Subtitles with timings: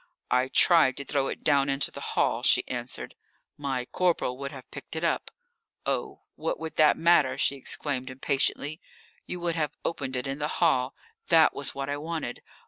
[0.31, 3.13] "I tried to throw it down into the hall," she answered.
[3.55, 5.29] "My corporal would have picked it up."
[5.85, 8.81] "Oh, what would that matter?" she exclaimed impatiently.
[9.27, 10.95] "You would have opened it in the hall.
[11.27, 12.41] That was what I wanted.